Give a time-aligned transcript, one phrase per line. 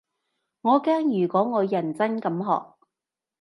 [0.61, 2.73] 我驚如果我認真咁學